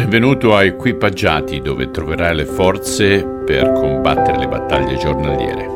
Benvenuto 0.00 0.56
a 0.56 0.64
Equipaggiati 0.64 1.60
dove 1.60 1.90
troverai 1.90 2.34
le 2.34 2.46
forze 2.46 3.22
per 3.44 3.70
combattere 3.72 4.38
le 4.38 4.48
battaglie 4.48 4.96
giornaliere. 4.96 5.66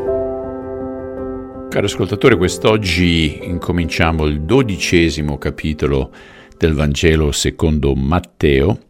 Caro 1.68 1.84
ascoltatore, 1.84 2.34
quest'oggi 2.34 3.44
incominciamo 3.44 4.24
il 4.24 4.40
dodicesimo 4.40 5.36
capitolo 5.36 6.10
del 6.56 6.72
Vangelo 6.72 7.32
secondo 7.32 7.94
Matteo. 7.94 8.86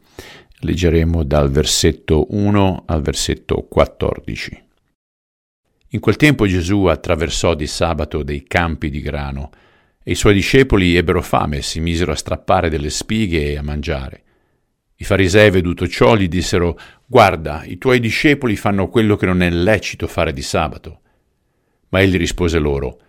Leggeremo 0.61 1.25
dal 1.25 1.51
versetto 1.51 2.27
1 2.31 2.85
al 2.87 3.03
versetto 3.03 3.67
14. 3.69 4.65
In 5.89 6.01
quel 6.01 6.15
tempo 6.15 6.47
Gesù 6.47 6.85
attraversò 6.85 7.55
di 7.55 7.67
sabato 7.67 8.23
dei 8.23 8.45
campi 8.45 8.89
di 8.89 9.01
grano 9.01 9.51
e 10.01 10.13
i 10.13 10.15
suoi 10.15 10.35
discepoli 10.35 10.95
ebbero 10.95 11.23
fame 11.23 11.57
e 11.57 11.63
si 11.63 11.81
misero 11.81 12.13
a 12.13 12.17
strappare 12.17 12.71
delle 12.71 12.91
spighe 12.91 13.51
e 13.51 13.57
a 13.59 13.63
mangiare. 13.63 14.24
I 15.05 15.07
farisei, 15.07 15.51
veduto 15.51 15.87
ciò, 15.87 16.17
gli 16.17 16.29
dissero, 16.29 16.79
Guarda, 17.05 17.63
i 17.67 17.77
tuoi 17.77 18.01
discepoli 18.01 18.57
fanno 18.57 18.89
quello 18.89 19.17
che 19.17 19.27
non 19.27 19.43
è 19.43 19.51
lecito 19.51 20.07
fare 20.07 20.33
di 20.33 20.41
sabato. 20.41 21.01
Ma 21.91 22.01
egli 22.01 22.17
rispose 22.17 22.59
loro, 22.59 23.01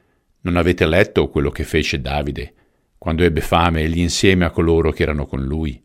Non 0.41 0.57
avete 0.57 0.85
letto 0.85 1.29
quello 1.29 1.51
che 1.51 1.63
fece 1.63 2.01
Davide, 2.01 2.53
quando 2.97 3.23
ebbe 3.23 3.39
fame 3.39 3.83
egli 3.83 3.99
insieme 3.99 4.43
a 4.43 4.49
coloro 4.49 4.91
che 4.91 5.03
erano 5.03 5.25
con 5.25 5.41
lui? 5.45 5.81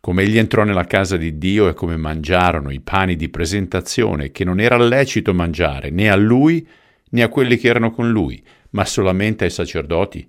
Come 0.00 0.24
egli 0.24 0.38
entrò 0.38 0.64
nella 0.64 0.86
casa 0.86 1.16
di 1.16 1.38
Dio 1.38 1.68
e 1.68 1.72
come 1.72 1.96
mangiarono 1.96 2.70
i 2.70 2.80
pani 2.80 3.14
di 3.14 3.28
presentazione, 3.28 4.32
che 4.32 4.42
non 4.42 4.58
era 4.58 4.76
lecito 4.76 5.32
mangiare 5.32 5.90
né 5.90 6.10
a 6.10 6.16
lui 6.16 6.66
né 7.10 7.22
a 7.22 7.28
quelli 7.28 7.56
che 7.58 7.68
erano 7.68 7.92
con 7.92 8.10
lui, 8.10 8.42
ma 8.70 8.84
solamente 8.84 9.44
ai 9.44 9.50
sacerdoti? 9.50 10.28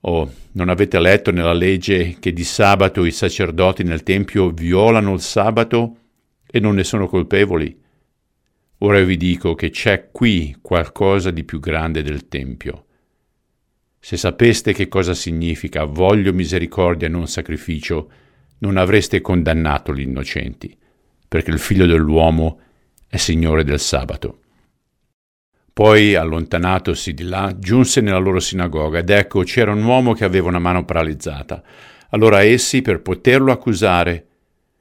O 0.00 0.32
non 0.52 0.68
avete 0.68 0.98
letto 1.00 1.30
nella 1.30 1.52
legge 1.52 2.16
che 2.20 2.32
di 2.32 2.44
sabato 2.44 3.04
i 3.04 3.10
sacerdoti 3.10 3.82
nel 3.82 4.02
Tempio 4.02 4.50
violano 4.50 5.14
il 5.14 5.20
sabato 5.20 5.96
e 6.46 6.60
non 6.60 6.76
ne 6.76 6.84
sono 6.84 7.08
colpevoli? 7.08 7.76
Ora 8.78 9.00
vi 9.00 9.16
dico 9.16 9.54
che 9.54 9.70
c'è 9.70 10.10
qui 10.12 10.56
qualcosa 10.62 11.32
di 11.32 11.42
più 11.42 11.58
grande 11.58 12.02
del 12.02 12.28
Tempio. 12.28 12.84
Se 13.98 14.16
sapeste 14.16 14.72
che 14.72 14.86
cosa 14.86 15.14
significa 15.14 15.84
voglio 15.84 16.32
misericordia 16.32 17.08
e 17.08 17.10
non 17.10 17.26
sacrificio, 17.26 18.10
non 18.58 18.76
avreste 18.76 19.20
condannato 19.20 19.92
gli 19.92 20.02
innocenti, 20.02 20.76
perché 21.26 21.50
il 21.50 21.58
figlio 21.58 21.86
dell'uomo 21.86 22.60
è 23.08 23.16
Signore 23.16 23.64
del 23.64 23.80
sabato. 23.80 24.42
Poi, 25.78 26.16
allontanatosi 26.16 27.14
di 27.14 27.22
là, 27.22 27.54
giunse 27.56 28.00
nella 28.00 28.18
loro 28.18 28.40
sinagoga 28.40 28.98
ed 28.98 29.10
ecco 29.10 29.44
c'era 29.44 29.70
un 29.70 29.84
uomo 29.84 30.12
che 30.12 30.24
aveva 30.24 30.48
una 30.48 30.58
mano 30.58 30.84
paralizzata. 30.84 31.62
Allora 32.10 32.42
essi, 32.42 32.82
per 32.82 33.00
poterlo 33.00 33.52
accusare, 33.52 34.26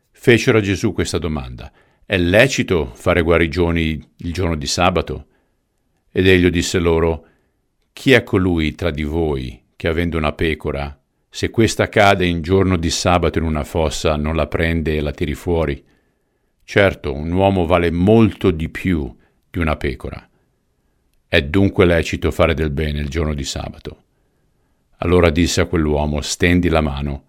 fecero 0.09 0.57
a 0.57 0.61
Gesù 0.61 0.93
questa 0.93 1.19
domanda. 1.19 1.71
È 2.03 2.17
lecito 2.17 2.93
fare 2.95 3.21
guarigioni 3.21 4.03
il 4.15 4.33
giorno 4.33 4.55
di 4.55 4.65
sabato? 4.65 5.27
Ed 6.11 6.27
egli 6.27 6.49
disse 6.49 6.79
loro, 6.79 7.27
Chi 7.93 8.13
è 8.13 8.23
colui 8.23 8.73
tra 8.73 8.89
di 8.89 9.03
voi 9.03 9.65
che 9.75 9.87
avendo 9.87 10.17
una 10.17 10.33
pecora, 10.33 10.99
se 11.29 11.51
questa 11.51 11.89
cade 11.89 12.25
in 12.25 12.41
giorno 12.41 12.75
di 12.75 12.89
sabato 12.89 13.37
in 13.37 13.45
una 13.45 13.63
fossa, 13.63 14.15
non 14.15 14.35
la 14.35 14.47
prende 14.47 14.97
e 14.97 15.01
la 15.01 15.11
tiri 15.11 15.35
fuori? 15.35 15.79
Certo, 16.63 17.13
un 17.13 17.31
uomo 17.31 17.67
vale 17.67 17.91
molto 17.91 18.49
di 18.49 18.67
più 18.69 19.15
di 19.47 19.59
una 19.59 19.75
pecora. 19.75 20.26
È 21.29 21.41
dunque 21.41 21.83
lecito 21.85 22.31
fare 22.31 22.53
del 22.53 22.69
bene 22.69 23.01
il 23.01 23.09
giorno 23.09 23.33
di 23.33 23.43
sabato. 23.43 24.03
Allora 24.99 25.29
disse 25.29 25.59
a 25.59 25.65
quell'uomo, 25.65 26.21
stendi 26.21 26.69
la 26.69 26.79
mano. 26.79 27.25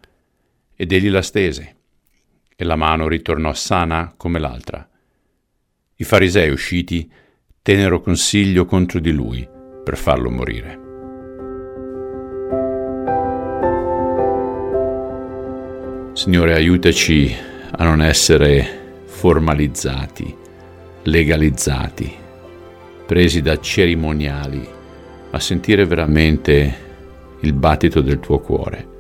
Ed 0.77 0.93
egli 0.93 1.11
la 1.11 1.21
stese, 1.21 1.77
e 2.55 2.65
la 2.65 2.77
mano 2.77 3.09
ritornò 3.09 3.53
sana 3.55 4.15
come 4.17 4.39
l'altra. 4.39 4.89
I 5.97 6.05
farisei 6.05 6.51
usciti 6.51 7.11
tennero 7.61 8.01
consiglio 8.01 8.67
contro 8.67 9.01
di 9.01 9.11
lui 9.11 9.47
per 9.83 9.97
farlo 9.97 10.31
morire. 10.31 10.87
Signore, 16.13 16.55
aiutaci 16.55 17.35
a 17.73 17.83
non 17.83 18.01
essere 18.01 19.03
formalizzati, 19.07 20.37
legalizzati 21.03 22.27
presi 23.09 23.41
da 23.41 23.59
cerimoniali, 23.59 24.69
ma 25.31 25.41
sentire 25.41 25.87
veramente 25.87 26.77
il 27.41 27.55
battito 27.55 28.03
del 28.03 28.21
tuo 28.21 28.39
cuore 28.39 28.97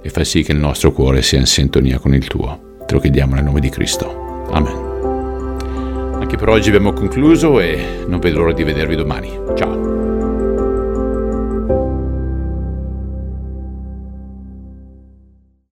e 0.00 0.08
fai 0.08 0.24
sì 0.24 0.42
che 0.42 0.52
il 0.52 0.58
nostro 0.58 0.90
cuore 0.90 1.20
sia 1.20 1.38
in 1.38 1.44
sintonia 1.44 1.98
con 1.98 2.14
il 2.14 2.26
tuo. 2.26 2.78
Te 2.86 2.94
lo 2.94 3.00
chiediamo 3.00 3.34
nel 3.34 3.44
nome 3.44 3.60
di 3.60 3.68
Cristo. 3.68 4.46
Amen. 4.50 6.14
Anche 6.18 6.36
per 6.38 6.48
oggi 6.48 6.68
abbiamo 6.68 6.94
concluso 6.94 7.60
e 7.60 8.04
non 8.06 8.20
vedo 8.20 8.38
l'ora 8.38 8.54
di 8.54 8.64
vedervi 8.64 8.96
domani. 8.96 9.38
Ciao. 9.54 10.11